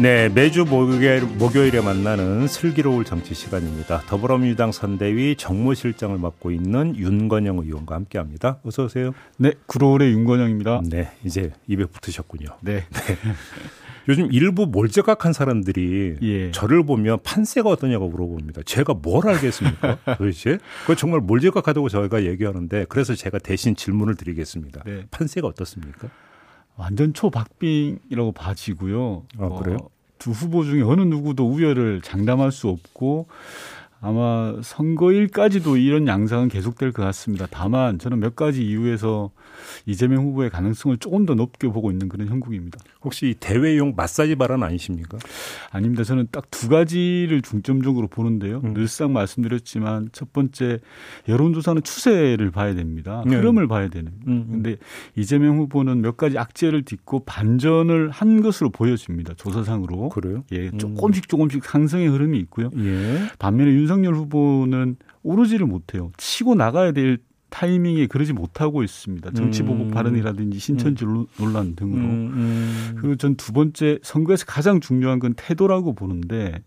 [0.00, 4.02] 네, 매주 목요일, 목요일에 만나는 슬기로울 정치 시간입니다.
[4.02, 8.60] 더불어민주당 선대위 정무실장을 맡고 있는 윤건영 의원과 함께합니다.
[8.64, 9.12] 어서 오세요.
[9.38, 10.82] 네, 구로울의 윤건영입니다.
[10.88, 12.46] 네, 이제 입에 붙으셨군요.
[12.60, 12.84] 네.
[12.88, 13.18] 네.
[14.08, 16.50] 요즘 일부 몰지각한 사람들이 예.
[16.52, 18.62] 저를 보면 판세가 어떠냐고 물어봅니다.
[18.64, 19.98] 제가 뭘 알겠습니까?
[20.16, 20.58] 도대체?
[20.86, 24.84] 그 정말 몰지각하다고 저희가 얘기하는데 그래서 제가 대신 질문을 드리겠습니다.
[24.86, 25.06] 네.
[25.10, 26.08] 판세가 어떻습니까?
[26.78, 29.24] 완전 초박빙이라고 봐지고요.
[29.38, 29.78] 아, 그래요?
[29.82, 29.88] 어,
[30.18, 33.26] 두 후보 중에 어느 누구도 우열을 장담할 수 없고
[34.00, 37.46] 아마 선거일까지도 이런 양상은 계속될 것 같습니다.
[37.50, 39.30] 다만 저는 몇 가지 이유에서
[39.86, 42.78] 이재명 후보의 가능성을 조금 더 높게 보고 있는 그런 형국입니다.
[43.02, 45.18] 혹시 대외용 마사지 발언 아니십니까?
[45.70, 46.04] 아닙니다.
[46.04, 48.60] 저는 딱 두 가지를 중점적으로 보는데요.
[48.64, 48.74] 음.
[48.74, 50.80] 늘상 말씀드렸지만 첫 번째
[51.28, 53.22] 여론조사는 추세를 봐야 됩니다.
[53.26, 53.36] 네.
[53.36, 54.12] 흐름을 봐야 되는.
[54.26, 54.48] 음.
[54.50, 54.76] 근데
[55.14, 59.34] 이재명 후보는 몇 가지 악재를 딛고 반전을 한 것으로 보여집니다.
[59.34, 60.08] 조사상으로.
[60.08, 60.42] 그래요?
[60.52, 62.70] 예, 조금씩 조금씩 상승의 흐름이 있고요.
[62.76, 63.28] 예.
[63.38, 66.12] 반면에 윤 석열 후보는 오르지를 못해요.
[66.16, 67.18] 치고 나가야 될
[67.50, 69.30] 타이밍에 그러지 못하고 있습니다.
[69.32, 69.90] 정치 보복 음.
[69.90, 71.26] 발언이라든지 신천지 음.
[71.38, 72.02] 논란 등으로.
[72.02, 72.92] 음, 음.
[72.98, 76.60] 그리고 전 두 번째 선거에서 가장 중요한 건 태도라고 보는데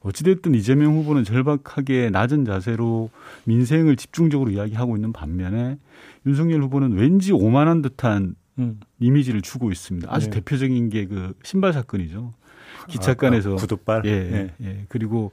[0.00, 3.10] 어찌됐든 이재명 후보는 절박하게 낮은 자세로
[3.44, 5.78] 민생을 집중적으로 이야기하고 있는 반면에
[6.26, 8.80] 윤석열 후보는 왠지 오만한 듯한 음.
[8.98, 10.08] 이미지를 주고 있습니다.
[10.12, 10.36] 아주 네.
[10.40, 12.32] 대표적인 게 그 신발 사건이죠.
[12.88, 14.84] 기차간에서 아, 구두발 예, 예, 예.
[14.88, 15.32] 그리고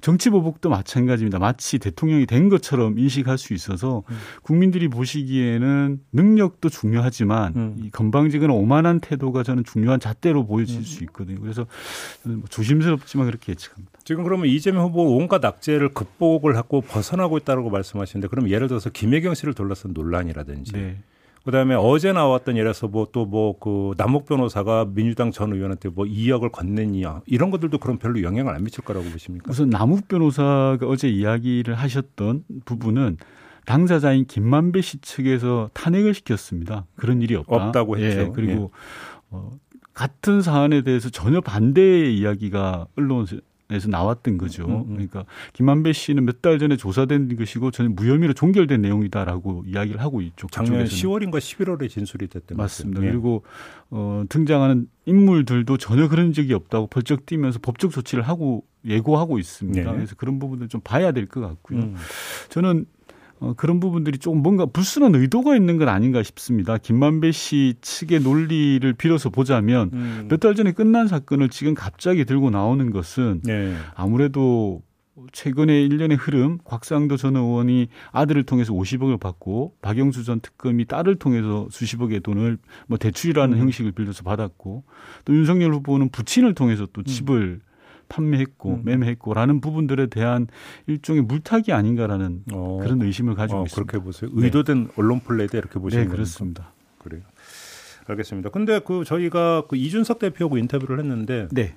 [0.00, 1.38] 정치 보복도 마찬가지입니다.
[1.38, 4.16] 마치 대통령이 된 것처럼 인식할 수 있어서 음.
[4.42, 7.76] 국민들이 보시기에는 능력도 중요하지만 음.
[7.78, 10.82] 이 건방지거나 오만한 태도가 저는 중요한 잣대로 보여질 음.
[10.82, 11.40] 수 있거든요.
[11.40, 11.66] 그래서
[12.22, 14.00] 뭐 조심스럽지만 그렇게 예측합니다.
[14.04, 19.34] 지금 그러면 이재명 후보 온갖 악재를 극복을 하고 벗어나고 있다고 말씀하시는데 그럼 예를 들어서 김혜경
[19.34, 20.98] 씨를 둘러싼 논란이라든지 네.
[21.46, 26.04] 그다음에 어제 나왔던 예를 들어서 뭐 또 뭐 그 남욱 변호사가 민주당 전 의원한테 뭐
[26.04, 29.50] 2억을 건넸냐 이런 것들도 그럼 별로 영향을 안 미칠 거라고 보십니까?
[29.50, 33.16] 우선 남욱 변호사가 어제 이야기를 하셨던 부분은
[33.64, 36.84] 당사자인 김만배 씨 측에서 탄핵을 시켰습니다.
[36.96, 37.54] 그런 일이 없다.
[37.56, 38.20] 없다고 했죠.
[38.20, 38.78] 예, 그리고 예.
[39.30, 39.50] 어,
[39.94, 43.38] 같은 사안에 대해서 전혀 반대의 이야기가 언론 에
[43.80, 44.64] 서 나왔던 거죠.
[44.66, 44.86] 음, 음.
[44.90, 50.46] 그러니까 김만배 씨는 몇 달 전에 조사된 것이고 전혀 무혐의로 종결된 내용이다라고 이야기를 하고 있죠.
[50.52, 51.30] 작년 그쪽에서는.
[51.30, 53.02] 10월인가 11월에 진술이 됐던 맞습니다.
[53.02, 53.08] 예.
[53.10, 53.42] 그리고
[53.90, 59.90] 어, 등장하는 인물들도 전혀 그런 적이 없다고 벌쩍 뛰면서 법적 조치를 하고 예고하고 있습니다.
[59.90, 59.96] 네.
[59.96, 61.80] 그래서 그런 부분들 좀 봐야 될 것 같고요.
[61.80, 61.96] 음.
[62.50, 62.86] 저는
[63.38, 66.78] 어, 그런 부분들이 조금 뭔가 불순한 의도가 있는 건 아닌가 싶습니다.
[66.78, 70.26] 김만배 씨 측의 논리를 빌어서 보자면 음.
[70.30, 73.74] 몇달 전에 끝난 사건을 지금 갑자기 들고 나오는 것은 네.
[73.94, 74.82] 아무래도
[75.32, 81.68] 최근에 일련의 흐름, 곽상도 전 의원이 아들을 통해서 50억을 받고 박영수 전 특검이 딸을 통해서
[81.70, 83.62] 수십억의 돈을 뭐 대출이라는 음.
[83.62, 84.84] 형식을 빌려서 받았고
[85.24, 87.04] 또 윤석열 후보는 부친을 통해서 또 음.
[87.04, 87.60] 집을 음.
[88.08, 88.82] 판매했고 음.
[88.84, 90.46] 매매했고라는 부분들에 대한
[90.86, 92.78] 일종의 물타기 아닌가라는 어.
[92.82, 93.90] 그런 의심을 가지고 어, 있습니다.
[93.92, 94.30] 그렇게 보세요.
[94.32, 94.92] 의도된 네.
[94.96, 96.72] 언론 플레이다 이렇게 보시는 네, 그렇습니다.
[96.98, 97.22] 그래요.
[98.06, 98.50] 알겠습니다.
[98.50, 101.74] 근데 그 저희가 그 이준석 대표하고 인터뷰를 했는데 네.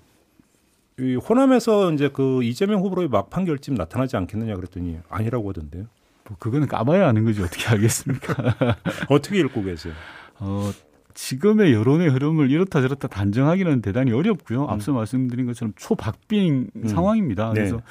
[0.99, 5.85] 이 호남에서 이제 그 이재명 후보의 막판 결집 나타나지 않겠느냐 그랬더니 아니라고 하던데요.
[6.27, 8.77] 뭐 그거는 까봐야 아는 거지 어떻게 알겠습니까?
[9.09, 9.93] 어떻게 읽고 계세요?
[10.39, 10.71] 어,
[11.19, 14.63] 지금의 여론의 흐름을 이렇다 저렇다 단정하기는 대단히 어렵고요.
[14.63, 14.69] 음.
[14.69, 16.87] 앞서 말씀드린 것처럼 초박빙 음.
[16.87, 17.49] 상황입니다.
[17.49, 17.55] 네.
[17.55, 17.81] 그래서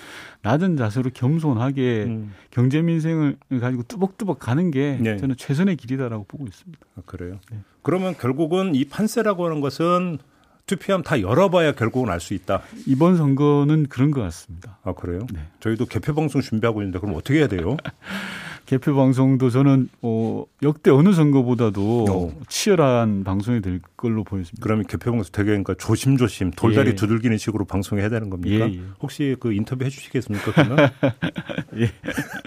[0.42, 2.32] 낮은 자세로 겸손하게 음.
[2.50, 5.18] 경제 민생을 가지고 뚜벅뚜벅 가는 게 네.
[5.18, 6.78] 저는 최선의 길이다라고 보고 있습니다.
[6.96, 7.38] 아, 그래요?
[7.52, 7.58] 네.
[7.82, 10.18] 그러면 결국은 이 판세라고 하는 것은
[10.64, 12.62] 투표함 다 열어봐야 결국은 알 수 있다.
[12.86, 14.78] 이번 선거는 그런 것 같습니다.
[14.82, 15.20] 아 그래요?
[15.32, 15.40] 네.
[15.60, 17.76] 저희도 개표 방송 준비하고 있는데 그럼 어떻게 해야 돼요?
[18.68, 22.40] 개표 방송도 저는 어, 역대 어느 선거보다도 어.
[22.50, 24.62] 치열한 방송이 될 걸로 보여집니다.
[24.62, 26.94] 그러면 개표 방송 되게 그러니까 조심조심 돌다리 예.
[26.94, 28.68] 두들기는 식으로 방송해야 되는 겁니까?
[28.68, 28.80] 예, 예.
[29.00, 30.52] 혹시 그 인터뷰 해주시겠습니까?
[30.52, 30.90] 그러면?
[31.80, 31.90] 예.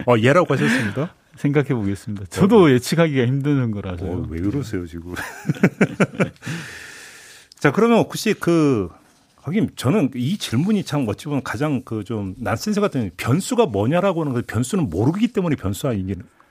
[0.06, 1.16] 어, 예라고 하셨습니다.
[1.38, 2.26] 생각해 보겠습니다.
[2.30, 2.70] 저도 어.
[2.70, 4.06] 예측하기가 힘든 선거라서.
[4.06, 5.16] 어, 왜 그러세요 지금?
[7.58, 8.90] 자 그러면 혹시 그
[9.42, 14.34] 하긴 저는 이 질문이 참 어찌 보면 가장 그 좀 난센스 같은 변수가 뭐냐라고 하는
[14.34, 15.88] 거 변수는 모르기 때문에 변수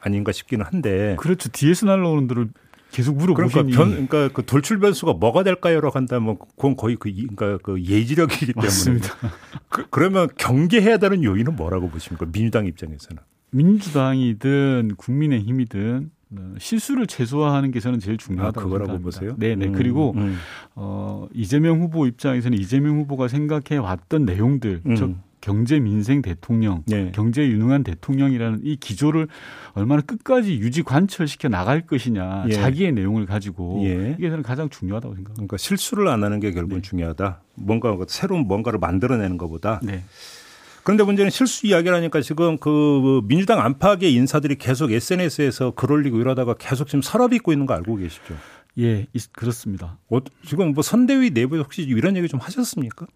[0.01, 1.17] 아닌가 싶기는 한데.
[1.19, 1.49] 그렇죠.
[1.51, 2.49] 뒤에서 날라오는 들을
[2.91, 3.73] 계속 물어보시니.
[3.73, 8.47] 그러니까 변, 그러니까 그 돌출 변수가 뭐가 될까요라고 한다면 그건 거의 그, 그러니까 그 예지력이기
[8.55, 8.67] 때문에.
[8.67, 9.09] 맞습니다.
[9.69, 12.27] 그, 그러면 경계해야 되는 요인은 뭐라고 보십니까?
[12.33, 13.23] 민주당 입장에서는.
[13.53, 16.20] 민주당이든 국민의힘이든 어,
[16.59, 19.05] 실수를 최소화하는 게 저는 제일 중요하다고 아, 그거라고 생각합니다.
[19.05, 19.37] 보세요?
[19.39, 19.67] 네네.
[19.67, 20.37] 음, 그리고 음.
[20.75, 24.97] 어, 이재명 후보 입장에서는 이재명 후보가 생각해 왔던 내용들, 음.
[24.97, 27.11] 즉 경제 민생 대통령, 네.
[27.15, 29.27] 경제 유능한 대통령이라는 이 기조를
[29.73, 32.53] 얼마나 끝까지 유지 관철시켜 나갈 것이냐, 예.
[32.53, 34.17] 자기의 내용을 가지고 예.
[34.19, 35.35] 이게 저는 가장 중요하다고 생각합니다.
[35.35, 36.83] 그러니까 실수를 안 하는 게 결국은 네.
[36.83, 37.41] 중요하다.
[37.55, 39.81] 뭔가 새로운 뭔가를 만들어내는 것보다.
[39.83, 40.03] 네.
[40.83, 46.87] 그런데 문제는 실수 이야기라니까 지금 그 민주당 안팎의 인사들이 계속 SNS에서 글 올리고 이러다가 계속
[46.89, 48.35] 지금 서랍 입고 있는 거 알고 계시죠?
[48.79, 49.99] 예, 있- 그렇습니다.
[50.11, 53.07] 어, 지금 뭐 선대위 내부에 혹시 이런 얘기 좀 하셨습니까?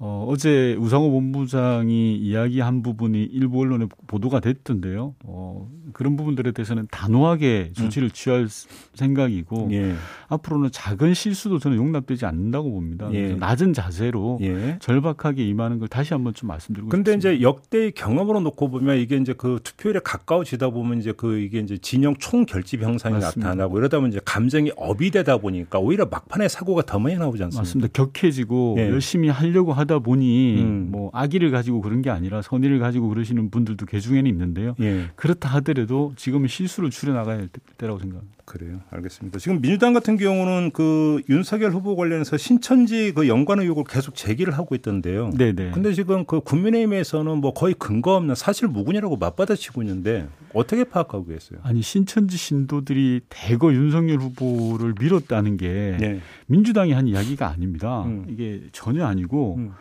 [0.00, 5.16] 어, 어제 우상호 본부장이 이야기한 부분이 일부 언론에 보도가 됐던데요.
[5.24, 8.46] 어, 그런 부분들에 대해서는 단호하게 조치를 취할
[8.94, 9.94] 생각이고 예.
[10.28, 13.08] 앞으로는 작은 실수도 저는 용납되지 않는다고 봅니다.
[13.12, 13.34] 예.
[13.34, 14.78] 낮은 자세로 예.
[14.80, 17.30] 절박하게 임하는 걸 다시 한번 좀 말씀드리고 근데 싶습니다.
[17.36, 21.76] 이제 역대의 경험으로 놓고 보면 이게 이제 그 투표율에 가까워지다 보면 이제 그 이게 이제
[21.76, 23.48] 진영 총 결집 형상이 맞습니다.
[23.48, 27.62] 나타나고 이러다 보면 이제 감정이 업이 되다 보니까 오히려 막판에 사고가 더 많이 나오지 않습니까?
[27.62, 27.88] 맞습니다.
[27.92, 28.90] 격해지고 예.
[28.90, 30.88] 열심히 하려고 하다 보니 음.
[30.90, 34.74] 뭐 악의를 가지고 그런 게 아니라 선의를 가지고 그러시는 분들도 개 중에는 있는데요.
[34.80, 35.06] 예.
[35.16, 37.48] 그렇다 하더라도 지금은 실수를 줄여 나가야 할
[37.78, 38.37] 때라고 생각합니다.
[38.48, 38.80] 그래요.
[38.90, 39.38] 알겠습니다.
[39.38, 44.74] 지금 민주당 같은 경우는 그 윤석열 후보 관련해서 신천지 그 연관 의혹을 계속 제기를 하고
[44.74, 45.30] 있던데요.
[45.36, 45.72] 네네.
[45.72, 51.60] 근데 지금 그 국민의힘에서는 뭐 거의 근거 없는 사실 무근이라고 맞받아치고 있는데 어떻게 파악하고 계세요?
[51.62, 56.20] 아니 신천지 신도들이 대거 윤석열 후보를 밀었다는 게 네.
[56.46, 58.04] 민주당이 한 이야기가 아닙니다.
[58.06, 58.24] 음.
[58.30, 59.72] 이게 전혀 아니고 음.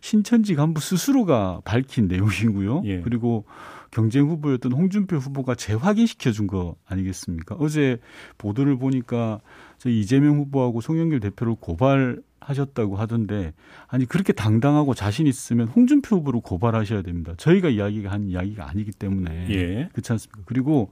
[0.00, 2.82] 신천지 간부 스스로가 밝힌 내용이고요.
[2.86, 3.00] 예.
[3.02, 3.44] 그리고
[3.96, 7.56] 경쟁 후보였던 홍준표 후보가 재확인시켜 준 거 아니겠습니까?
[7.58, 7.98] 어제
[8.36, 9.40] 보도를 보니까
[9.78, 13.54] 저 이재명 후보하고 송영길 대표를 고발하셨다고 하던데
[13.88, 17.32] 아니 그렇게 당당하고 자신 있으면 홍준표 후보를 고발하셔야 됩니다.
[17.38, 19.88] 저희가 이야기가 한 이야기가 아니기 때문에 예.
[19.92, 20.42] 그렇지 않습니까?
[20.44, 20.90] 그리고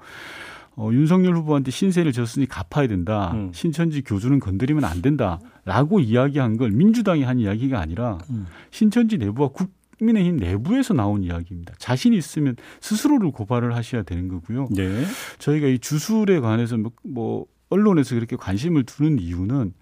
[0.75, 3.33] 어, 윤석열 후보한테 신세를 졌으니 갚아야 된다.
[3.35, 3.53] 음.
[3.53, 8.47] 신천지 교주는 건드리면 안 된다 라고 이야기한 걸 민주당이 한 이야기가 아니라 음.
[8.71, 11.75] 신천지 내부와 국 민의힘 내부에서 나온 이야기입니다.
[11.79, 14.69] 자신 있으면 스스로를 고발을 하셔야 되는 거고요.
[14.71, 15.05] 네.
[15.39, 19.73] 저희가 이 주술에 관해서 뭐, 뭐 언론에서 그렇게 관심을 두는 이유는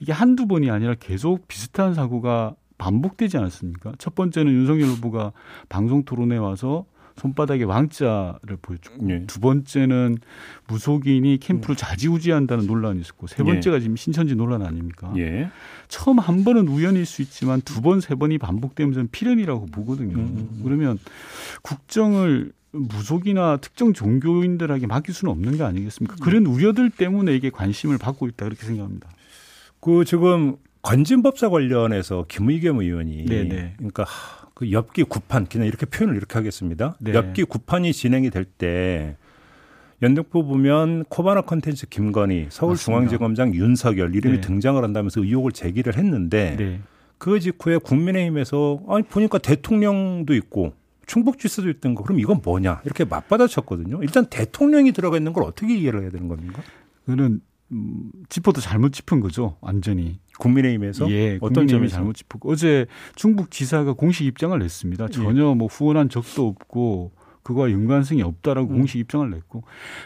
[0.00, 3.92] 이게 한두 번이 아니라 계속 비슷한 사고가 반복되지 않았습니까?
[3.98, 5.32] 첫 번째는 윤석열 후보가
[5.68, 6.84] 방송 토론에 와서
[7.16, 9.24] 손바닥에 왕자를 보여주고 예.
[9.26, 10.18] 두 번째는
[10.68, 15.12] 무속인이 캠프를 좌지우지한다는 논란이 있었고 세 번째가 지금 신천지 논란 아닙니까?
[15.16, 15.50] 예.
[15.88, 20.16] 처음 한 번은 우연일 수 있지만 두 번, 세 번이 반복되면 필연이라고 보거든요.
[20.16, 20.60] 음.
[20.62, 20.98] 그러면
[21.62, 26.16] 국정을 무속이나 특정 종교인들에게 맡길 수는 없는 거 아니겠습니까?
[26.22, 29.08] 그런 우려들 때문에 이게 관심을 받고 있다 그렇게 생각합니다.
[29.80, 33.74] 그 지금 건진법사 관련해서 김의겸 의원이 네네.
[33.78, 36.96] 그러니까 하, 그 엽기 구판 그냥 이렇게 표현을 이렇게 하겠습니다.
[36.98, 37.12] 네.
[37.12, 39.16] 엽기 구판이 진행이 될 때
[40.02, 44.40] 연등포 보면 코바나 컨텐츠 김건희 서울중앙지검장 윤석열 이름이 네.
[44.40, 46.80] 등장을 한다면서 의혹을 제기를 했는데 네.
[47.18, 50.72] 그 직후에 국민의힘에서 아니 보니까 대통령도 있고
[51.06, 54.02] 충북지사도 있던 거 그럼 이건 뭐냐 이렇게 맞받아쳤거든요.
[54.02, 56.62] 일단 대통령이 들어가 있는 걸 어떻게 이해를 해야 되는 겁니까?
[57.04, 57.40] 그는
[57.72, 60.18] 음, 짚어도 잘못 짚은 거죠, 완전히.
[60.38, 65.08] 국민의힘에서 예, 어떤 점에서 잘못 짚고 어제 충북 지사가 공식 입장을 냈습니다.
[65.08, 68.78] 전혀 뭐 후원한 적도 없고 그거와 연관성이 없다라고 음.
[68.78, 69.62] 공식 입장을 냈고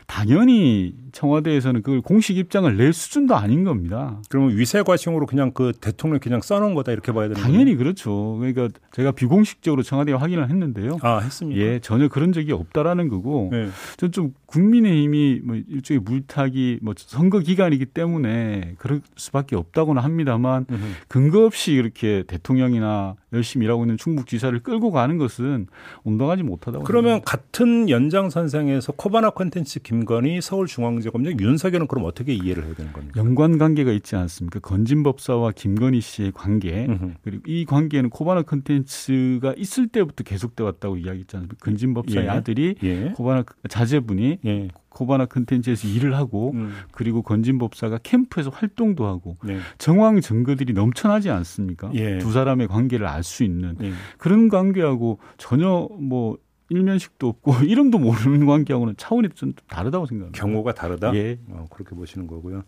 [0.07, 4.21] 당연히 청와대에서는 그걸 공식 입장을 낼 수준도 아닌 겁니다.
[4.29, 8.37] 그러면 위세 과징으로 그냥 그 대통령 그냥 써놓은 거다 이렇게 봐야 되는 당연히 그렇죠.
[8.39, 10.91] 그러니까 제가 비공식적으로 청와대에 확인을 했는데요.
[10.91, 10.99] 거예요?
[11.03, 11.61] 아 했습니까?
[11.61, 13.69] 예, 전혀 그런 적이 없다라는 거고 네.
[13.97, 20.67] 전 좀 국민의힘이 뭐 일종의 물타기 뭐 선거 기간이기 때문에 그럴 수밖에 없다고는 합니다만.
[21.09, 25.67] 근거 없이 이렇게 대통령이나 열심히 일하고 있는 충북지사를 끌고 가는 것은
[26.03, 32.93] 온당하지 못하다고 그러면 같은 연장선상에서 코바나 콘텐츠 김건희 서울중앙지검장 윤석열은 그럼 어떻게 이해를 해야 되는
[32.93, 33.21] 겁니까?
[33.21, 34.59] 연관 관계가 있지 않습니까?
[34.61, 36.89] 건진법사와 김건희 씨의 관계.
[37.23, 41.65] 그리고 이 관계는 코바나 컨텐츠가 있을 때부터 계속돼 왔다고 이야기했지 않습니까?
[41.65, 42.29] 건진법사의 예.
[42.29, 43.13] 아들이 예.
[43.17, 44.69] 코바나 자제분이 예.
[44.89, 46.73] 코바나 컨텐츠에서 일을 하고 음.
[46.93, 49.59] 그리고 건진 법사가 캠프에서 활동도 하고 네.
[49.79, 51.91] 정황 증거들이 넘쳐나지 않습니까?
[51.95, 52.19] 예.
[52.19, 53.93] 두 사람의 관계를 알 수 있는 예.
[54.19, 56.37] 그런 관계하고 전혀 뭐
[56.71, 60.41] 일면식도 없고 이름도 모르는 관계하고는 차원이 좀 다르다고 생각합니다.
[60.41, 61.15] 경우가 다르다.
[61.17, 61.39] 예.
[61.49, 62.65] 어, 그렇게 보시는 거고요.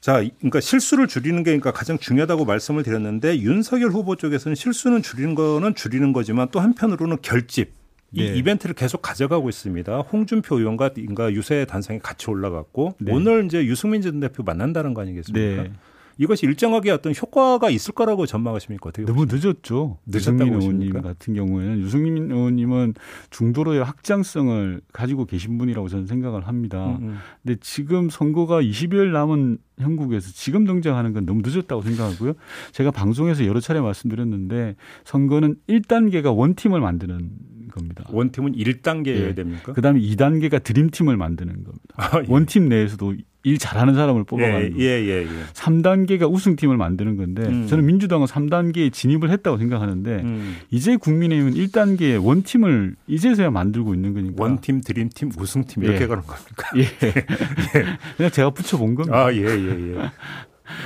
[0.00, 5.02] 자, 이- 그러니까 실수를 줄이는 게 그러니까 가장 중요하다고 말씀을 드렸는데 윤석열 후보 쪽에서는 실수는
[5.02, 7.72] 줄이는 거는 줄이는 거지만 또 한편으로는 결집
[8.12, 8.34] 이 예.
[8.36, 9.98] 이벤트를 계속 가져가고 있습니다.
[10.00, 13.12] 홍준표 의원과 인가 유세 단상에 같이 올라갔고 네.
[13.12, 15.62] 오늘 이제 유승민 전 대표 만난다는 거 아니겠습니까?
[15.64, 15.72] 네.
[16.20, 18.88] 이것이 일정하게 어떤 효과가 있을 거라고 전망하십니까?
[18.88, 19.48] 어떻게 너무 보십니까?
[19.48, 19.98] 늦었죠.
[20.12, 22.94] 유승민 의원님 같은 경우에는 유승민 의원님은
[23.30, 26.96] 중도로의 확장성을 가지고 계신 분이라고 저는 생각을 합니다.
[27.00, 27.18] 음, 음.
[27.44, 32.32] 근데 지금 선거가 20여일 남은 형국에서 지금 등장하는 건 너무 늦었다고 생각하고요.
[32.72, 34.74] 제가 방송에서 여러 차례 말씀드렸는데
[35.04, 37.30] 선거는 1단계가 원팀을 만드는
[37.68, 38.04] 겁니다.
[38.10, 39.34] 원팀은 1단계여야 예.
[39.34, 39.72] 됩니까?
[39.72, 41.94] 그다음에 2단계가 드림팀을 만드는 겁니다.
[41.96, 42.26] 아, 예.
[42.28, 45.26] 원팀 내에서도 일 잘하는 사람을 뽑아가는 예, 예, 예, 예.
[45.54, 47.66] 3단계가 우승팀을 만드는 건데 음.
[47.68, 50.56] 저는 민주당은 3단계에 진입을 했다고 생각하는데 음.
[50.70, 56.06] 이제 국민의힘은 1단계에 원팀을 이제서야 만들고 있는 거니까 원팀, 드림팀, 우승팀 이렇게 예.
[56.08, 56.68] 가는 겁니까?
[56.76, 56.82] 예.
[57.06, 57.84] 예.
[58.16, 59.16] 그냥 제가 붙여본 겁니다.
[59.16, 60.10] 아, 예, 예, 예.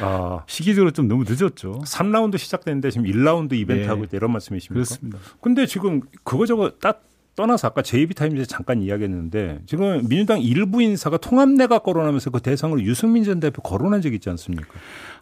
[0.00, 0.44] 아.
[0.48, 1.82] 시기적으로 좀 너무 늦었죠.
[1.84, 3.88] 3라운드 시작됐는데 지금 1라운드 이벤트 네.
[3.88, 4.74] 하고 있다 이런 말씀이십니까?
[4.74, 5.18] 그렇습니다.
[5.40, 7.02] 근데 지금 그거저거 딱
[7.34, 13.40] 떠나서 아까 JB타임즈에 잠깐 이야기했는데 지금 민주당 일부 인사가 통합내가 거론하면서 그 대상으로 유승민 전
[13.40, 14.68] 대표 거론한 적이 있지 않습니까?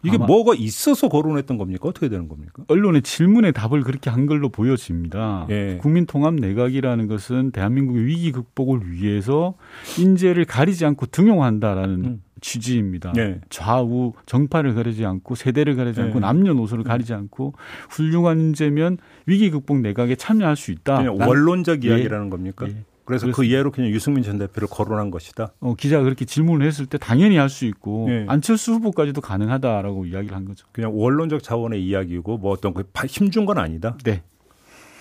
[0.03, 1.87] 이게 뭐가 있어서 거론했던 겁니까?
[1.87, 2.63] 어떻게 되는 겁니까?
[2.67, 5.47] 언론의 질문에 답을 그렇게 한 걸로 보여집니다.
[5.49, 5.77] 예.
[5.79, 9.55] 국민 통합 내각이라는 것은 대한민국의 위기 극복을 위해서
[9.97, 12.21] 인재를 가리지 않고 등용한다라는 음.
[12.41, 13.13] 취지입니다.
[13.13, 13.39] 네.
[13.49, 16.19] 좌우 정파를 가리지 않고 세대를 가리지 않고 네.
[16.19, 17.53] 남녀노소를 가리지 않고
[17.89, 21.11] 훌륭한 인재면 위기 극복 내각에 참여할 수 있다.
[21.11, 22.29] 원론적 이야기라는 예.
[22.29, 22.65] 겁니까?
[22.67, 22.83] 예.
[23.03, 23.35] 그래서 그 그렇습니다.
[23.35, 25.51] 그 이해로 그냥 유승민 전 대표를 거론한 것이다.
[25.59, 28.25] 어, 기자가 그렇게 질문을 했을 때 당연히 할 수 있고 예.
[28.29, 30.65] 안철수 후보까지도 가능하다라고 이야기를 한 거죠.
[30.71, 33.97] 그냥 원론적 차원의 이야기고 뭐 어떤 그 힘준 건 아니다.
[34.05, 34.23] 네.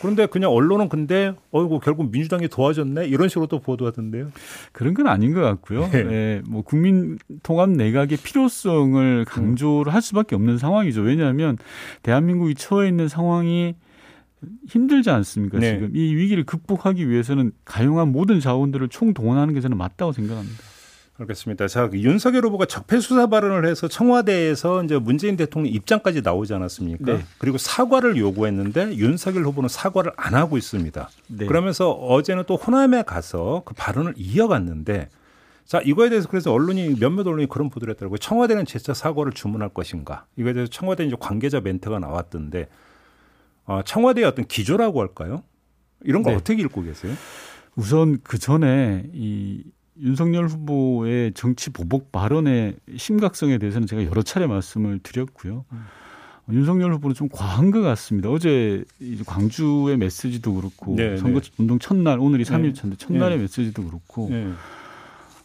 [0.01, 4.33] 그런데 그냥 언론은 근데 어이구 결국 민주당이 도와줬네 이런 식으로 또 보도하던데요.
[4.73, 5.89] 그런 건 아닌 것 같고요.
[5.91, 6.03] 네.
[6.05, 6.43] 네.
[6.49, 11.03] 뭐 국민 통합 내각의 필요성을 강조를 할 수밖에 없는 상황이죠.
[11.03, 11.59] 왜냐하면
[12.03, 13.75] 대한민국이 처해 있는 상황이
[14.69, 15.59] 힘들지 않습니까?
[15.59, 15.75] 네.
[15.75, 20.59] 지금 이 위기를 극복하기 위해서는 가용한 모든 자원들을 총동원하는 게 저는 맞다고 생각합니다.
[21.19, 21.69] 알겠습니다.
[21.69, 27.13] 자, 그 윤석열 후보가 적폐 수사 발언을 해서 청와대에서 이제 문재인 대통령 입장까지 나오지 않았습니까?
[27.13, 27.25] 네.
[27.39, 31.11] 그리고 사과를 요구했는데 윤석열 후보는 사과를 안 하고 있습니다.
[31.29, 31.47] 네.
[31.47, 35.11] 그러면서 어제는 또 호남에 가서 그 발언을 이어갔는데
[35.67, 38.19] 자, 이거에 대해서 그래서 언론이 몇몇 언론이 그런 보도를 했더라고요.
[38.19, 40.25] 청와대는 재차 사과를 주문할 것인가?
[40.37, 42.67] 이거에 대해서 청와대 이제 관계자 멘트가 나왔던데 어,
[43.85, 45.43] 청와대의 어떤 기조라고 할까요?
[46.03, 46.37] 이런 거 네.
[46.37, 47.15] 어떻게 읽고 계세요?
[47.77, 49.63] 우선 그 전에 이
[50.01, 55.65] 윤석열 후보의 정치 보복 발언의 심각성에 대해서는 제가 여러 차례 말씀을 드렸고요.
[55.73, 55.85] 음.
[56.53, 58.29] 윤석열 후보는 좀 과한 것 같습니다.
[58.29, 61.51] 어제 이제 광주의 메시지도 그렇고 네, 선거 네.
[61.59, 63.43] 운동 첫날 오늘이 3일 차인데 첫날의 네.
[63.43, 64.53] 메시지도 그렇고 네.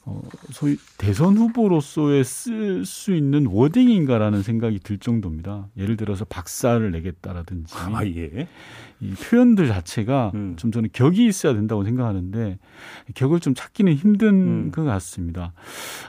[0.08, 0.22] 어,
[0.52, 5.68] 소위 대선 후보로서의 쓸 수 있는 워딩인가라는 생각이 들 정도입니다.
[5.78, 8.48] 예를 들어서 박사를 내겠다라든지 아, 예.
[9.02, 10.56] 이 표현들 자체가 음.
[10.58, 12.60] 좀 저는 격이 있어야 된다고 생각하는데
[13.16, 14.72] 격을 좀 찾기는 힘든 음.
[14.72, 15.54] 것 같습니다.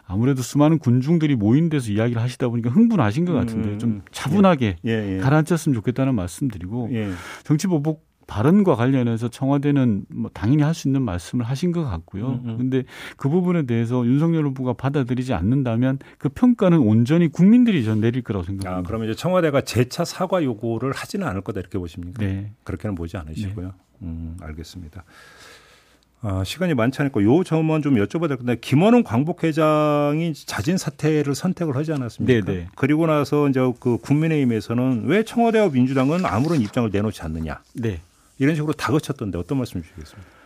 [0.07, 3.79] 아무래도 수많은 군중들이 모인 데서 이야기를 하시다 보니까 흥분하신 것 같은데 음.
[3.79, 4.91] 좀 차분하게 예.
[4.91, 5.19] 예, 예.
[5.19, 7.11] 가라앉혔으면 좋겠다는 말씀드리고 예.
[7.45, 12.41] 정치 보복 발언과 관련해서 청와대는 뭐 당연히 할 수 있는 말씀을 하신 것 같고요.
[12.43, 13.15] 그런데 음, 음.
[13.17, 18.79] 그 부분에 대해서 윤석열 후보가 받아들이지 않는다면 그 평가는 온전히 국민들이 전 내릴 거라고 생각합니다.
[18.81, 22.23] 아, 그러면 이제 청와대가 재차 사과 요구를 하지는 않을 거다 이렇게 보십니까?
[22.23, 22.53] 네.
[22.65, 23.67] 그렇게는 보지 않으시고요.
[23.67, 23.73] 네.
[24.03, 25.05] 음, 알겠습니다.
[26.23, 31.77] 아, 시간이 많지 않을까 요 점은 좀 여쭤봐야 될 건데 김원훈 광복회장이 자진 사퇴를 선택을
[31.77, 32.45] 하지 않았습니까?
[32.47, 32.59] 네네.
[32.59, 32.69] 네.
[32.75, 37.61] 그리고 나서 이제 그 국민의힘에서는 왜 청와대와 민주당은 아무런 입장을 내놓지 않느냐?
[37.75, 38.01] 네.
[38.39, 40.37] 이런 식으로 다그쳤던데 어떤 말씀 주시겠습니까?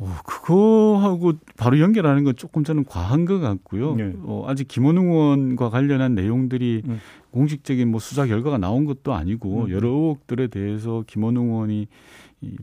[0.00, 3.96] 어, 그거하고 바로 연결하는 건 조금 저는 과한 것 같고요.
[3.96, 4.12] 네.
[4.22, 7.00] 어, 아직 김원웅 의원과 관련한 내용들이 음.
[7.32, 9.70] 공식적인 뭐 수사 결과가 나온 것도 아니고 음.
[9.70, 11.88] 여러 의혹들에 대해서 김원웅 의원이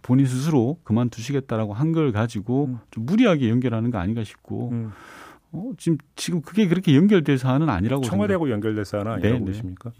[0.01, 2.77] 본인 스스로 그만두시겠다라고 한 걸 가지고 음.
[2.91, 4.91] 좀 무리하게 연결하는 거 아닌가 싶고 음.
[5.51, 9.45] 어, 지금 지금 그게 그렇게 연결될 사안은 아니라고 청와대하고 연결될 사안은 아니라고 네, 네.
[9.45, 9.91] 보십니까?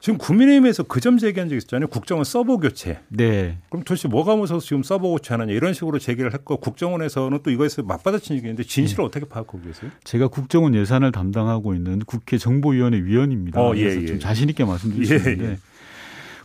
[0.00, 0.04] 네.
[0.04, 1.88] 지금 국민의힘에서 그 점 제기한 적 있었잖아요.
[1.88, 3.00] 국정원 서버 교체.
[3.08, 3.58] 네.
[3.70, 8.36] 그럼 도대체 뭐가 무서워서 지금 서버 교체하느냐 이런 식으로 제기를 했고 국정원에서는 또 이거에서 맞받아친
[8.36, 9.06] 적이 있는데 진실을 네.
[9.06, 9.90] 어떻게 파악하고 계세요?
[10.04, 13.60] 제가 국정원 예산을 담당하고 있는 국회 정보위원회 위원입니다.
[13.60, 14.06] 어, 예, 그래서 예.
[14.06, 15.58] 좀 자신 있게 말씀드리시는데 예, 예.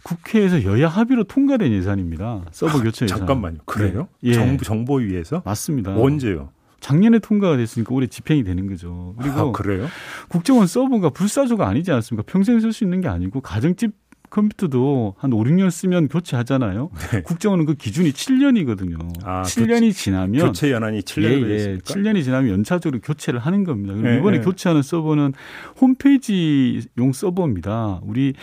[0.04, 2.46] 국회에서 여야 합의로 통과된 예산입니다.
[2.52, 3.18] 서버 아, 교체 예산.
[3.20, 3.58] 잠깐만요.
[3.66, 4.08] 그래요?
[4.22, 4.30] 네.
[4.30, 4.34] 예.
[4.34, 5.42] 정부 정보위에서?
[5.46, 5.96] 맞습니다.
[5.96, 6.50] 언제요?
[6.86, 9.16] 작년에 통과가 됐으니까 올해 집행이 되는 거죠.
[9.20, 9.88] 그리고 아, 그래요?
[10.30, 12.32] 국정원 서버가 불사조가 아니지 않습니까?
[12.32, 13.92] 평생 쓸 수 있는 게 아니고 가정집
[14.30, 16.92] 컴퓨터도 한 5, 6년 쓰면 교체하잖아요.
[17.12, 17.22] 네.
[17.24, 19.00] 국정원은 그 기준이 7년이거든요.
[19.24, 23.96] 아, 7년이 교체, 지나면 교체 연한이 7년이 예, 예, 7년이 지나면 연차적으로 교체를 하는 겁니다.
[23.96, 24.44] 네, 이번에 네.
[24.44, 25.34] 교체하는 서버는
[25.82, 28.02] 홈페이지용 서버입니다.
[28.04, 28.34] 우리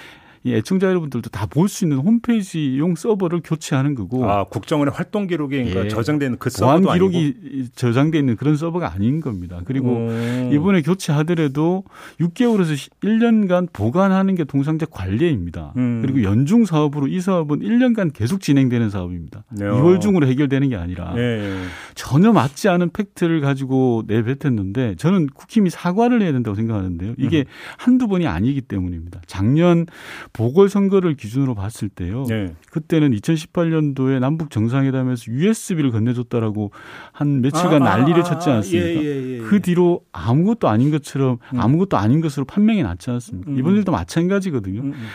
[0.45, 4.29] 이 애청자 여러분들도 다 볼 수 있는 홈페이지용 서버를 교체하는 거고.
[4.29, 5.89] 아 국정원의 활동 기록이 그러니까 예.
[5.89, 7.69] 저장돼 있는 그 서버도 보안 기록이 아니고?
[7.75, 9.61] 저장돼 있는 그런 서버가 아닌 겁니다.
[9.65, 10.51] 그리고 음.
[10.53, 11.85] 이번에 교체하더라도
[12.21, 15.73] 6개월에서 1년간 보관하는 게 동상자 관리입니다.
[15.77, 16.01] 음.
[16.03, 19.45] 그리고 연중 사업으로 이 사업은 1년간 계속 진행되는 사업입니다.
[19.51, 19.67] 네.
[19.67, 21.63] 2월 중으로 해결되는 게 아니라 네.
[21.95, 27.15] 전혀 맞지 않은 팩트를 가지고 내뱉었는데 저는 국힘이 사과를 해야 된다고 생각하는데요.
[27.19, 27.45] 이게 음.
[27.79, 29.21] 한두 번이 아니기 때문입니다.
[29.27, 29.87] 작년
[30.33, 32.25] 보궐선거를 기준으로 봤을 때요.
[32.29, 32.55] 네.
[32.71, 36.71] 그때는 2018년도에 남북 정상회담에서 USB를 건네줬다라고
[37.13, 38.89] 한 며칠간 아, 난리를 쳤지 아, 않습니까?
[38.89, 41.61] 예, 예, 예, 그 뒤로 아무것도 아닌 것처럼 음.
[41.61, 43.51] 아무것도 아닌 것으로 판명이 났지 않습니까?
[43.51, 43.59] 음.
[43.59, 44.81] 이번 일도 마찬가지거든요.
[44.81, 45.07] 음, 음.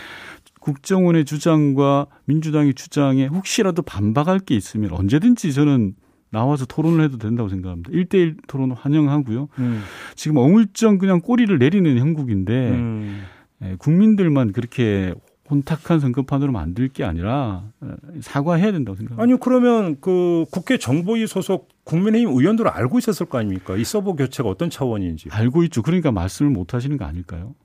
[0.59, 5.95] 국정원의 주장과 민주당의 주장에 혹시라도 반박할 게 있으면 언제든지 저는
[6.29, 7.89] 나와서 토론을 해도 된다고 생각합니다.
[7.91, 9.47] 1대1 토론 환영하고요.
[9.59, 9.81] 음.
[10.15, 13.23] 지금 어물쩡 그냥 꼬리를 내리는 형국인데 음.
[13.23, 13.36] 예,
[13.79, 15.13] 국민들만 그렇게
[15.49, 19.23] 혼탁한 선거판으로 만들 게 아니라 어, 사과해야 된다고 생각합니다.
[19.23, 23.77] 아니요, 그러면 그 국회 정보위 소속 국민의힘 의원들은 알고 있었을 거 아닙니까?
[23.77, 25.29] 이 서버 교체가 어떤 차원인지.
[25.31, 25.81] 알고 있죠.
[25.83, 27.55] 그러니까 말씀을 못 하시는 거 아닐까요?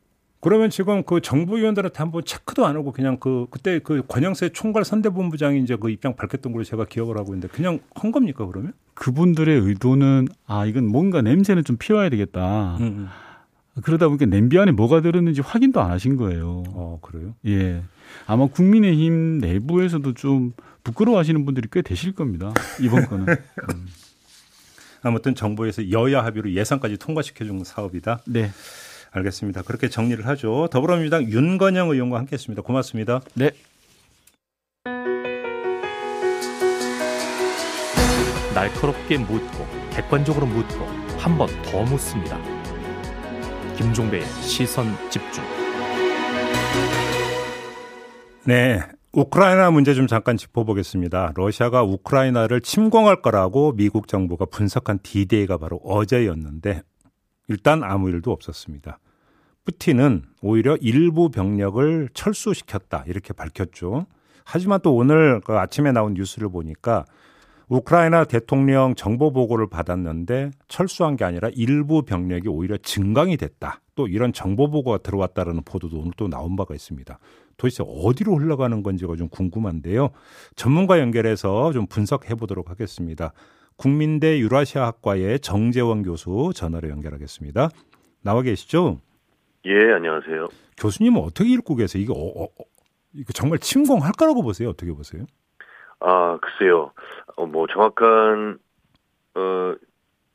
[0.42, 5.60] 그러면 지금 그 정부위원들한테 한번 체크도 안 하고 그냥 그 그때 그 권영세 총괄 선대본부장이
[5.60, 8.72] 이제 그 입장 밝혔던 걸로 제가 기억을 하고 있는데 그냥 한 겁니까 그러면?
[8.94, 12.76] 그분들의 의도는 아 이건 뭔가 냄새는 좀 피워야 되겠다.
[12.78, 13.08] 음, 음.
[13.82, 16.62] 그러다 보니까 냄비 안에 뭐가 들었는지 확인도 안 하신 거예요.
[16.68, 17.34] 어 그래요?
[17.46, 17.82] 예.
[18.26, 20.52] 아마 국민의힘 내부에서도 좀
[20.84, 22.52] 부끄러워하시는 분들이 꽤 되실 겁니다.
[22.80, 23.26] 이번 거는.
[23.72, 23.86] 음.
[25.02, 28.20] 아무튼 정부에서 여야 합의로 예산까지 통과시켜준 사업이다.
[28.26, 28.50] 네.
[29.10, 29.62] 알겠습니다.
[29.62, 30.68] 그렇게 정리를 하죠.
[30.70, 32.62] 더불어민주당 윤건영 의원과 함께했습니다.
[32.62, 33.20] 고맙습니다.
[33.34, 33.50] 네.
[38.54, 40.84] 날카롭게 묻고 객관적으로 묻고
[41.18, 42.38] 한 번 더 묻습니다.
[43.76, 45.42] 김종배의 시선 집중.
[48.44, 48.80] 네.
[49.12, 51.32] 우크라이나 문제 좀 잠깐 짚어보겠습니다.
[51.34, 56.82] 러시아가 우크라이나를 침공할 거라고 미국 정부가 분석한 디데이가 바로 어제였는데
[57.48, 58.98] 일단 아무 일도 없었습니다.
[59.64, 64.06] 푸틴은 오히려 일부 병력을 철수시켰다 이렇게 밝혔죠.
[64.44, 67.04] 하지만 또 오늘 그 아침에 나온 뉴스를 보니까
[67.68, 73.80] 우크라이나 대통령 정보 보고를 받았는데 철수한 게 아니라 일부 병력이 오히려 증강이 됐다.
[73.94, 77.18] 또 이런 정보 보고가 들어왔다라는 보도도 오늘 또 나온 바가 있습니다.
[77.56, 80.10] 도대체 어디로 흘러가는 건지가 좀 궁금한데요.
[80.56, 83.32] 전문가 연결해서 좀 분석해 보도록 하겠습니다.
[83.76, 87.68] 국민대 유라시아학과의 정재원 교수 전화로 연결하겠습니다.
[88.22, 89.00] 나와 계시죠?
[89.66, 90.48] 예, 안녕하세요.
[90.76, 92.02] 교수님은 어떻게 읽고 계세요?
[92.02, 92.48] 이거, 어, 어,
[93.14, 94.70] 이거 정말 침공할 거라고 보세요?
[94.70, 95.24] 어떻게 보세요?
[96.04, 96.92] 아, 글쎄요.
[97.36, 98.58] 어, 뭐 정확한
[99.34, 99.74] 어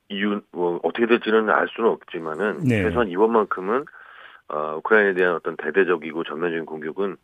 [0.10, 2.84] 이유 뭐 어떻게 될지는 알 수는 없지만은 네.
[2.84, 3.86] 최소한 이번만큼은
[4.50, 7.18] 어, 우크라이나에 대한 어떤 대대적이고 전면적인 공격은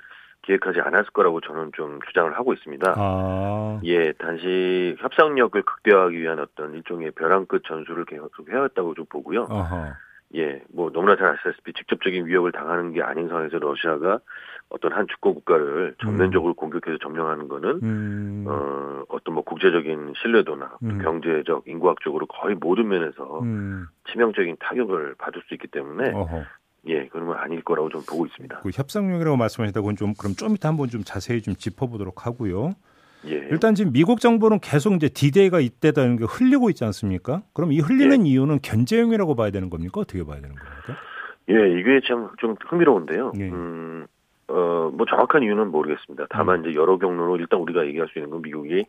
[0.43, 2.95] 기획하지 않았을 거라고 저는 좀 주장을 하고 있습니다.
[2.97, 3.79] 아.
[3.85, 9.47] 예, 단지 협상력을 극대화하기 위한 어떤 일종의 벼랑 끝 전술을 계속 해왔다고 좀 보고요.
[9.49, 9.95] 아하.
[10.35, 14.19] 예, 뭐 너무나 잘 아시다시피 직접적인 위협을 당하는 게 아닌 상황에서 러시아가
[14.73, 16.55] 어떤 한 주권 국가를 전면적으로 음.
[16.55, 18.45] 공격해서 점령하는 거는 음.
[18.47, 20.97] 어 어떤 뭐 국제적인 신뢰도나 음.
[21.01, 23.85] 경제적 인구학적으로 거의 모든 면에서 음.
[24.11, 26.43] 치명적인 타격을 받을 수 있기 때문에 어허.
[26.87, 28.59] 예, 그러면 아닐 거라고 좀 보고 있습니다.
[28.61, 32.71] 그 협상력이라고 말씀하셨다고 좀 그럼 좀 이따 한번 좀 자세히 좀 짚어보도록 하고요.
[33.27, 33.35] 예.
[33.51, 37.43] 일단 지금 미국 정부는 계속 이제 디데이가 이때다 게 흘리고 있지 않습니까?
[37.53, 38.29] 그럼 이 흘리는 예.
[38.29, 40.01] 이유는 견제용이라고 봐야 되는 겁니까?
[40.01, 40.97] 어떻게 봐야 되는 겁니까?
[41.49, 43.31] 예, 이게 참 좀 흥미로운데요.
[43.37, 43.49] 예.
[43.49, 44.07] 음,
[44.53, 46.27] 어, 뭐 정확한 이유는 모르겠습니다.
[46.29, 46.69] 다만 음.
[46.69, 48.85] 이제 여러 경로로 일단 우리가 얘기할 수 있는 건 미국이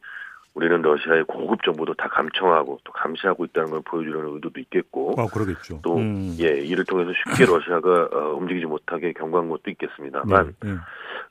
[0.52, 5.14] 우리는 러시아의 고급 정보도 다 감청하고 또 감시하고 있다는 걸 보여주려는 의도도 있겠고.
[5.18, 5.80] 아, 그러겠죠.
[5.82, 6.36] 또, 음.
[6.38, 10.78] 예, 이를 통해서 쉽게 러시아가 어, 움직이지 못하게 경고한 것도 있겠습니다만, 네, 네.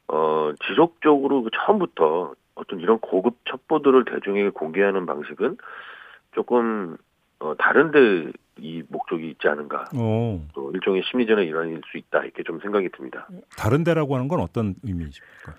[0.07, 5.57] 어, 지속적으로 그 처음부터 어떤 이런 고급 첩보들을 대중에게 공개하는 방식은
[6.33, 6.97] 조금
[7.43, 9.89] 어, 다른데 이 목적이 있지 않은가.
[9.95, 10.39] 오.
[10.53, 13.27] 또 일종의 심리전의 일환일 수 있다 이렇게 좀 생각이 듭니다.
[13.57, 15.53] 다른데라고 하는 건 어떤 의미입니까?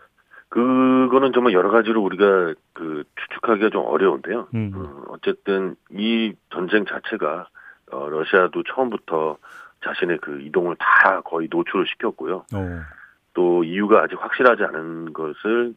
[0.49, 4.49] 그거는 정말 여러 가지로 우리가 그 추측하기가 좀 어려운데요.
[4.55, 4.73] 음.
[4.75, 7.49] 어, 어쨌든 이 전쟁 자체가
[7.93, 9.37] 어, 러시아도 처음부터
[9.85, 12.47] 자신의 그 이동을 다 거의 노출을 시켰고요.
[12.55, 12.59] 오.
[13.35, 15.75] 또 이유가 아직 확실하지 않은 것을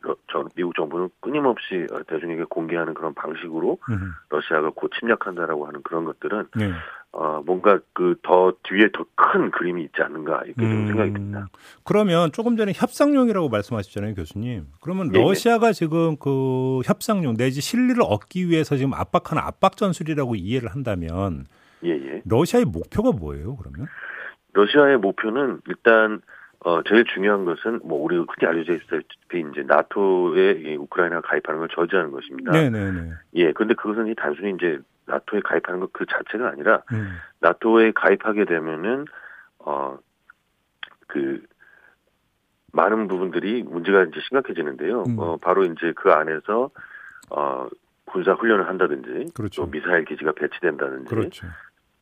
[0.55, 4.11] 미국 정부는 끊임없이 대중에게 공개하는 그런 방식으로 음.
[4.29, 6.71] 러시아가 곧 침략한다라고 하는 그런 것들은 네.
[7.13, 10.69] 어, 뭔가 그 더 뒤에 더 큰 그림이 있지 않는가 이렇게 음.
[10.69, 11.47] 좀 생각이 듭니다.
[11.83, 14.67] 그러면 조금 전에 협상용이라고 말씀하셨잖아요, 교수님.
[14.81, 15.23] 그러면 예, 예.
[15.23, 15.73] 러시아가 예.
[15.73, 21.45] 지금 그 협상용 내지 실리를 얻기 위해서 지금 압박하는 압박 전술이라고 이해를 한다면
[21.83, 22.21] 예, 예.
[22.25, 23.87] 러시아의 목표가 뭐예요, 그러면?
[24.53, 26.21] 러시아의 목표는 일단
[26.59, 32.11] 어, 제일 중요한 것은 뭐 우리 흔히 알려져 있다시피 이제 나토에 우크라이나 가입하는 걸 저지하는
[32.11, 32.51] 것입니다.
[32.51, 33.11] 네네네.
[33.35, 37.17] 예, 그런데 그것은 단순히 이제 나토에 가입하는 것 그 자체가 아니라 음.
[37.39, 39.05] 나토에 가입하게 되면은
[39.59, 39.97] 어
[41.07, 41.41] 그
[42.73, 45.03] 많은 부분들이 문제가 이제 심각해지는데요.
[45.07, 45.15] 음.
[45.17, 46.69] 어 바로 이제 그 안에서
[47.31, 47.67] 어
[48.05, 49.63] 군사 훈련을 한다든지 그렇죠.
[49.63, 51.47] 또 미사일 기지가 배치된다든지 그렇죠.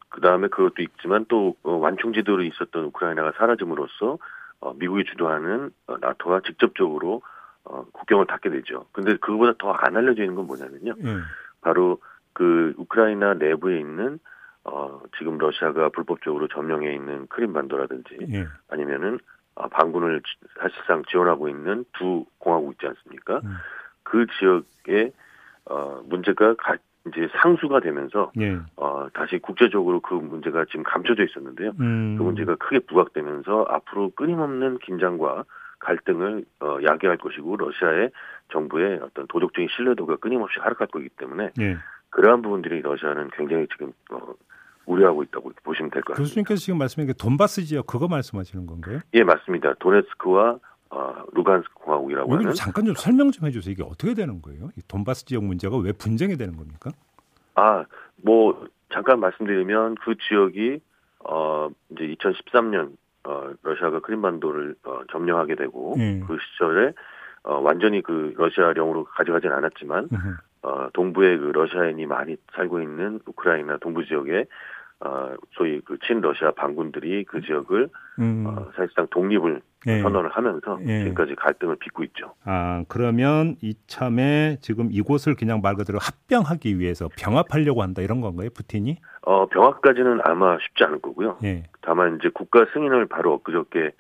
[0.10, 4.18] 그 다음에 그것도 있지만 또 어, 완충 지도로 있었던 우크라이나가 사라짐으로써
[4.60, 7.22] 어, 미국이 주도하는 어, 나토가 직접적으로
[7.64, 8.86] 어, 국경을 닫게 되죠.
[8.92, 10.94] 근데 그거보다 더 안 알려져 있는 건 뭐냐면요.
[11.04, 11.24] 음.
[11.62, 12.00] 바로
[12.34, 14.20] 그 우크라이나 내부에 있는
[14.64, 18.48] 어, 지금 러시아가 불법적으로 점령해 있는 크림반도라든지 예.
[18.70, 19.20] 아니면은
[19.56, 20.22] 어, 반군을
[20.60, 23.42] 사실상 지원하고 있는 두 공화국 있지 않습니까?
[23.44, 23.56] 음.
[24.04, 25.12] 그 지역에
[25.66, 26.76] 어, 문제가 가,
[27.08, 28.58] 이제 상수가 되면서 예.
[28.78, 31.72] 어, 다시 국제적으로 그 문제가 지금 감춰져 있었는데요.
[31.80, 32.16] 음.
[32.18, 35.44] 그 문제가 크게 부각되면서 앞으로 끊임없는 긴장과
[35.80, 38.12] 갈등을 어, 야기할 것이고 러시아의
[38.52, 41.78] 정부의 어떤 도덕적인 신뢰도가 끊임없이 하락할 거기 때문에 예.
[42.10, 44.34] 그러한 부분들이 러시아는 굉장히 지금 어,
[44.88, 46.22] 우려하고 있다고 보시면 될 것 같습니다.
[46.24, 49.00] 교수님께서 지금 말씀하신 게 돈바스 지역 그거 말씀하시는 건가요?
[49.14, 49.74] 예, 맞습니다.
[49.80, 50.58] 도네츠크와
[50.90, 53.72] 어, 루간스크 공화국이라고 하는 잠깐 좀 설명 좀 해주세요.
[53.72, 54.70] 이게 어떻게 되는 거예요?
[54.78, 56.92] 이 돈바스 지역 문제가 왜 분쟁이 되는 겁니까?
[57.56, 57.86] 아,
[58.18, 60.80] 뭐 잠깐 말씀드리면 그 지역이
[61.28, 62.94] 어 이제 2013년
[63.24, 66.24] 어 러시아가 크림반도를 어, 점령하게 되고 음.
[66.28, 66.94] 그 시절에
[67.44, 70.10] 어 완전히 그 러시아령으로 가져가진 않았지만
[70.62, 74.46] 어 동부에 그 러시아인이 많이 살고 있는 우크라이나 동부 지역에
[75.02, 78.46] 어, 소위 그 친러시아 반군들이 그 지역을 음.
[78.48, 80.02] 어, 사실상 독립을 예.
[80.02, 81.04] 선언을 하면서 예.
[81.04, 82.34] 지금까지 갈등을 빚고 있죠.
[82.44, 88.98] 아 그러면 이참에 지금 이곳을 그냥 말 그대로 합병하기 위해서 병합하려고 한다 이런 건가요, 푸틴이?
[89.22, 91.38] 어 병합까지는 아마 쉽지 않을 거고요.
[91.44, 91.64] 예.
[91.82, 93.92] 다만 이제 국가 승인을 바로 엊그저께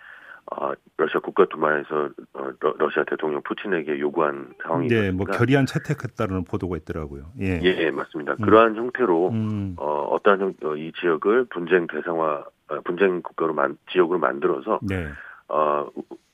[0.52, 7.32] 어, 러시아 국가두마에서 어, 러시아 대통령 푸틴에게 요구한 상황이 네, 뭐 결의안 채택했다는 보도가 있더라고요.
[7.42, 8.34] 예, 예, 맞습니다.
[8.34, 8.46] 음.
[8.46, 9.76] 그러한 형태로 음.
[9.78, 15.08] 어, 어떠한 형, 어, 이 지역을 분쟁 대상화, 어, 분쟁 국가로 만 지역으로 만들어서 네.
[15.48, 15.88] 어,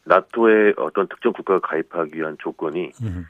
[0.04, 3.26] 나토의 어떤 특정 국가가 가입하기 위한 조건이 음.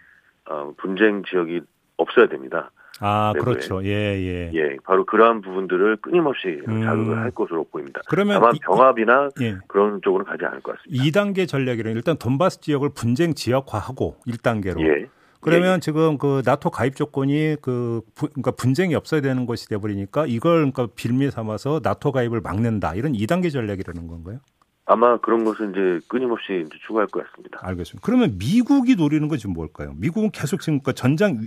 [0.46, 1.62] 어, 분쟁 지역이
[1.98, 2.72] 없어야 됩니다.
[3.04, 3.84] 아, 그렇죠.
[3.84, 4.52] 예, 예.
[4.54, 6.84] 예, 바로 그러한 부분들을 끊임없이 음.
[6.84, 8.00] 자극을 할 것으로 보입니다.
[8.08, 9.58] 그러면 다만 병합이나 이, 예.
[9.68, 11.04] 그런 쪽으로 가지 않을 것 같습니다.
[11.04, 14.80] 2단계 전략이란 일단 돈바스 지역을 분쟁 지역화하고 1단계로.
[14.82, 15.08] 예.
[15.42, 15.80] 그러면 예.
[15.80, 20.72] 지금 그 나토 가입 조건이 그 부, 그러니까 분쟁이 없어야 되는 것이 돼 버리니까 이걸
[20.72, 22.94] 그러니까 빌미 삼아서 나토 가입을 막는다.
[22.94, 24.40] 이런 2단계 전략이라는 건가요?
[24.86, 27.60] 아마 그런 것은 이제 끊임없이 이제 추구할 것 같습니다.
[27.64, 28.06] 알겠습니다.
[28.06, 29.94] 그러면 미국이 노리는 건 지금 뭘까요?
[29.98, 31.46] 미국은 계속 지금 그러니까 전장 그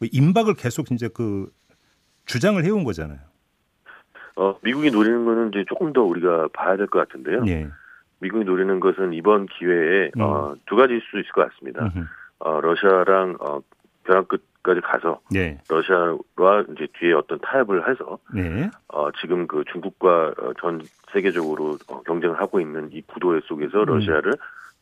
[0.00, 1.50] 임박을 계속 이제 그
[2.26, 3.18] 주장을 해온 거잖아요.
[4.36, 7.44] 어, 미국이 노리는 거는 이제 조금 더 우리가 봐야 될 것 같은데요.
[7.46, 7.68] 예.
[8.20, 10.20] 미국이 노리는 것은 이번 기회에 음.
[10.20, 11.92] 어, 두 가지일 수 있을 것 같습니다.
[12.40, 13.60] 어, 러시아랑 어,
[14.04, 15.60] 벼랑 끝까지 가서 네.
[15.68, 18.70] 러시아와 이제 뒤에 어떤 타협을 해서 네.
[18.88, 20.80] 어, 지금 그 중국과 어, 전
[21.12, 23.84] 세계적으로 어, 경쟁을 하고 있는 이 구도의 속에서 음.
[23.86, 24.32] 러시아를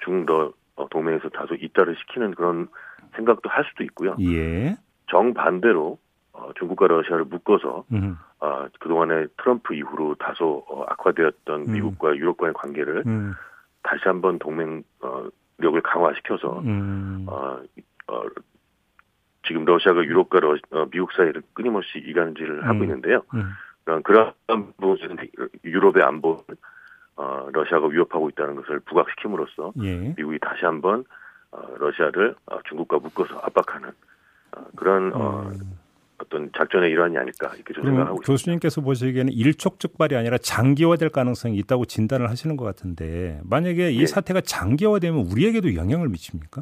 [0.04, 2.68] 중러 어, 동맹에서 다소 이탈을 시키는 그런
[3.16, 4.16] 생각도 할 수도 있고요.
[4.20, 4.76] 예.
[5.12, 5.98] 정반대로
[6.32, 8.16] 어, 중국과 러시아를 묶어서 음.
[8.40, 11.72] 어, 그동안에 트럼프 이후로 다소 어, 악화되었던 음.
[11.72, 13.34] 미국과 유럽과의 관계를 음.
[13.82, 17.26] 다시 한번 동맹력을 어, 강화시켜서 음.
[17.28, 17.60] 어,
[18.08, 18.22] 어,
[19.46, 22.84] 지금 러시아가 유럽과 러, 어, 미국 사이를 끊임없이 이간질을 하고 음.
[22.84, 23.22] 있는데요.
[23.34, 23.50] 음.
[24.04, 25.16] 그런 부분은
[25.64, 26.56] 유럽의 안보를
[27.16, 30.14] 어, 러시아가 위협하고 있다는 것을 부각시킴으로써 예.
[30.16, 31.04] 미국이 다시 한번
[31.50, 33.92] 어, 러시아를 어, 중국과 묶어서 압박하는 어,
[34.76, 35.78] 그런 어, 음.
[36.18, 38.26] 어떤 작전의 일환이 아닐까 이렇게 좀 생각하고 있습니다.
[38.26, 44.06] 교수님께서 보시기에는 일촉즉발이 아니라 장기화될 가능성이 있다고 진단을 하시는 것 같은데 만약에 이 예.
[44.06, 46.60] 사태가 장기화되면 우리에게도 영향을 미칩니까?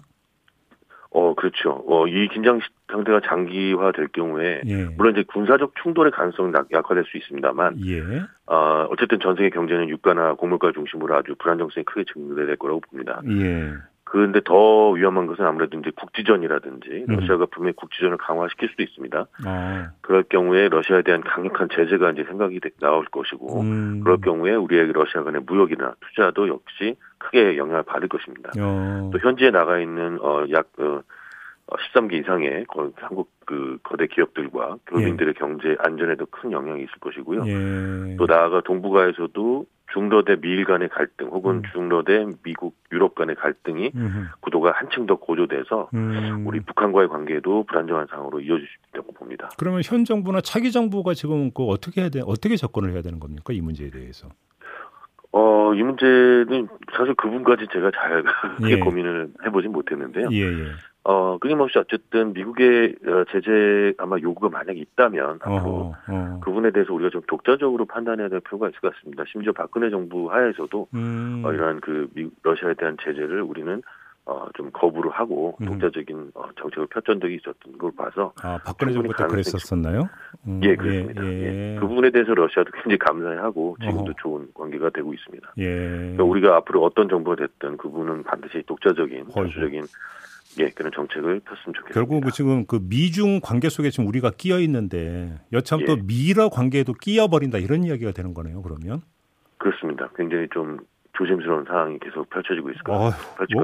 [1.13, 1.85] 어 그렇죠.
[1.89, 4.85] 어이 긴장 상태가 장기화될 경우에 예.
[4.97, 8.01] 물론 이제 군사적 충돌의 가능성은 약화될 수 있습니다만, 예.
[8.47, 13.21] 어 어쨌든 전 세계 경제는 유가나 곡물가 중심으로 아주 불안정성이 크게 증대될 거라고 봅니다.
[13.29, 13.73] 예.
[14.11, 17.15] 그런데 더 위험한 것은 아무래도 이제 국지전이라든지 음.
[17.15, 19.27] 러시아가 분명히 국지전을 강화시킬 수도 있습니다.
[19.47, 19.91] 아.
[20.01, 24.01] 그럴 경우에 러시아에 대한 강력한 제재가 이제 생각이 나올 것이고 음.
[24.03, 28.51] 그럴 경우에 우리의 러시아 간의 무역이나 투자도 역시 크게 영향을 받을 것입니다.
[28.59, 29.11] 어.
[29.13, 31.03] 또 현지에 나가 있는 어약 어,
[31.71, 35.39] 13개 어, 이상의 한국 그 거대 기업들과 교민들의 예.
[35.39, 37.45] 경제 안전에도 큰 영향이 있을 것이고요.
[37.47, 38.17] 예.
[38.17, 41.63] 또 나아가 동북아에서도 중러 대 미일 간의 갈등 혹은 음.
[41.73, 44.29] 중러 대 미국 유럽 간의 갈등이 음.
[44.41, 46.45] 구도가 한층 더 고조돼서 음.
[46.47, 49.49] 우리 북한과의 관계도 불안정한 상황으로 이어질 수 있다고 봅니다.
[49.59, 53.53] 그러면 현 정부나 차기 정부가 지금 그 어떻게 해야 돼 어떻게 접근을 해야 되는 겁니까
[53.53, 54.29] 이 문제에 대해서?
[55.33, 58.25] 어, 이 문제는 사실 그분까지 제가 잘
[58.71, 58.79] 예.
[58.79, 60.29] 고민을 해보진 못했는데요.
[60.33, 60.67] 예, 예.
[61.03, 66.41] 어, 끊임없이 어쨌든 미국의 어, 제재 아마 요구가 만약에 있다면 앞으로 어.
[66.43, 69.25] 그분에 대해서 우리가 좀 독자적으로 판단해야 될 필요가 있을 것 같습니다.
[69.31, 71.43] 심지어 박근혜 정부 하에서도 음.
[71.45, 73.83] 어, 이러한 그 미, 러시아에 대한 제재를 우리는
[74.27, 75.67] 어, 좀 거부를 하고 음.
[75.67, 80.09] 독자적인 어, 정책을 폈던 적이 있었던 걸 봐서 아 박근혜 정부 때 그랬었었나요?
[80.47, 81.25] 음, 예 그렇습니다.
[81.25, 81.75] 예, 예.
[81.75, 81.77] 예.
[81.81, 84.13] 그 부분에 대해서 러시아도 굉장히 감사해하고 지금도 어허.
[84.21, 85.55] 좋은 관계가 되고 있습니다.
[85.59, 85.65] 예.
[85.65, 89.85] 그러니까 우리가 앞으로 어떤 정부가 됐든 그분은 반드시 독자적인 전수적인
[90.59, 91.95] 예, 그런 정책을 폈으면 좋겠습니다.
[91.95, 95.85] 결국 그 지금 그 미중 관계 속에 지금 우리가 끼어 있는데 여참 예.
[95.87, 98.63] 또 미러 관계에도 끼어 버린다 이런 이야기가 되는 거네요.
[98.63, 99.03] 그러면
[99.59, 100.09] 그렇습니다.
[100.17, 100.79] 굉장히 좀
[101.13, 103.11] 조심스러운 상황이 계속 펼쳐지고 있을 것, 어, 뭐,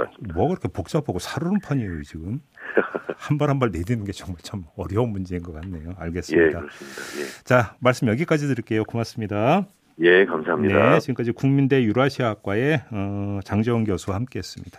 [0.05, 0.35] 같습니다.
[0.35, 2.41] 뭐 그렇게 복잡하고 사르는 판이에요 지금.
[3.19, 5.95] 한 발 한 발 내딛는 게 정말 참 어려운 문제인 것 같네요.
[5.99, 6.47] 알겠습니다.
[6.47, 7.01] 예, 그렇습니다.
[7.21, 7.45] 예.
[7.45, 8.85] 자 말씀 여기까지 드릴게요.
[8.85, 9.67] 고맙습니다.
[10.01, 10.91] 예, 감사합니다.
[10.91, 14.79] 네, 지금까지 국민대 유라시아학과의 어, 장재원 교수와 함께했습니다.